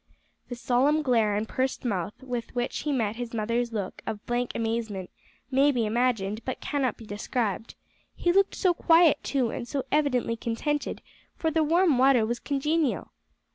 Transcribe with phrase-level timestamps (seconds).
[0.49, 4.51] The solemn glare and pursed mouth with which he met his mother's look of blank
[4.55, 5.11] amazement
[5.51, 7.75] may be imagined but cannot be described
[8.15, 11.03] he looked so quiet, too, and so evidently contented,
[11.35, 13.11] for the warm water was congenial!